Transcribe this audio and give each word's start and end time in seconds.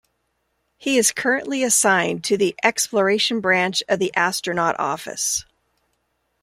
He 0.79 0.97
is 0.97 1.11
currently 1.11 1.61
assigned 1.61 2.23
to 2.23 2.35
the 2.35 2.55
Exploration 2.63 3.39
Branch 3.39 3.83
of 3.87 3.99
the 3.99 4.11
Astronaut 4.15 4.75
Office. 4.79 5.45